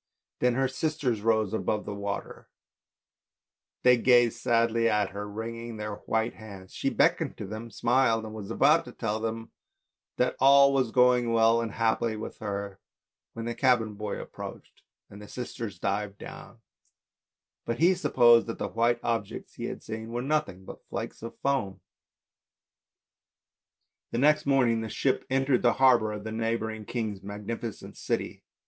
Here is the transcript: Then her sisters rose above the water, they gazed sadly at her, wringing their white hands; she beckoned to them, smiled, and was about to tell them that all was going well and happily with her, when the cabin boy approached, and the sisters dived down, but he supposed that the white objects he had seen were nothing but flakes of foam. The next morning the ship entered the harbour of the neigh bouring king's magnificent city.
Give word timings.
Then 0.39 0.55
her 0.55 0.67
sisters 0.67 1.21
rose 1.21 1.53
above 1.53 1.85
the 1.85 1.93
water, 1.93 2.49
they 3.83 3.97
gazed 3.97 4.39
sadly 4.41 4.89
at 4.89 5.11
her, 5.11 5.29
wringing 5.29 5.77
their 5.77 5.97
white 6.07 6.33
hands; 6.33 6.73
she 6.73 6.89
beckoned 6.89 7.37
to 7.37 7.45
them, 7.45 7.69
smiled, 7.69 8.25
and 8.25 8.33
was 8.33 8.49
about 8.49 8.83
to 8.85 8.93
tell 8.93 9.19
them 9.19 9.51
that 10.17 10.35
all 10.39 10.73
was 10.73 10.89
going 10.89 11.31
well 11.33 11.61
and 11.61 11.73
happily 11.73 12.15
with 12.17 12.39
her, 12.39 12.79
when 13.33 13.45
the 13.45 13.53
cabin 13.53 13.93
boy 13.93 14.19
approached, 14.19 14.81
and 15.07 15.21
the 15.21 15.27
sisters 15.27 15.77
dived 15.77 16.17
down, 16.17 16.61
but 17.63 17.77
he 17.77 17.93
supposed 17.93 18.47
that 18.47 18.57
the 18.57 18.69
white 18.69 18.99
objects 19.03 19.53
he 19.53 19.65
had 19.65 19.83
seen 19.83 20.09
were 20.11 20.23
nothing 20.23 20.65
but 20.65 20.83
flakes 20.87 21.21
of 21.21 21.37
foam. 21.43 21.79
The 24.09 24.17
next 24.17 24.47
morning 24.47 24.81
the 24.81 24.89
ship 24.89 25.27
entered 25.29 25.61
the 25.61 25.73
harbour 25.73 26.11
of 26.11 26.23
the 26.23 26.31
neigh 26.31 26.57
bouring 26.57 26.85
king's 26.87 27.21
magnificent 27.21 27.95
city. 27.97 28.43